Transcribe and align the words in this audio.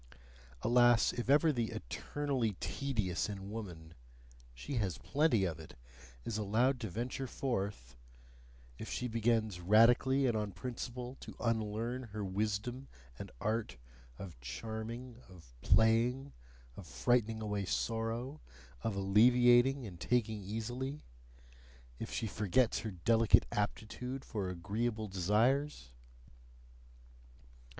Alas, 0.63 1.13
if 1.13 1.29
ever 1.29 1.53
the 1.53 1.69
"eternally 1.69 2.53
tedious 2.59 3.29
in 3.29 3.51
woman" 3.51 3.93
she 4.51 4.77
has 4.77 4.97
plenty 4.97 5.45
of 5.45 5.59
it! 5.59 5.77
is 6.25 6.39
allowed 6.39 6.79
to 6.79 6.89
venture 6.89 7.27
forth! 7.27 7.95
if 8.79 8.89
she 8.89 9.07
begins 9.07 9.59
radically 9.59 10.25
and 10.25 10.35
on 10.35 10.53
principle 10.53 11.15
to 11.19 11.35
unlearn 11.39 12.01
her 12.13 12.25
wisdom 12.25 12.87
and 13.19 13.29
art 13.39 13.77
of 14.17 14.39
charming, 14.41 15.17
of 15.29 15.53
playing, 15.61 16.33
of 16.75 16.87
frightening 16.87 17.39
away 17.39 17.63
sorrow, 17.63 18.41
of 18.81 18.95
alleviating 18.95 19.85
and 19.85 19.99
taking 19.99 20.41
easily; 20.43 21.03
if 21.99 22.11
she 22.11 22.25
forgets 22.25 22.79
her 22.79 22.89
delicate 22.89 23.45
aptitude 23.51 24.25
for 24.25 24.49
agreeable 24.49 25.07
desires! 25.07 25.91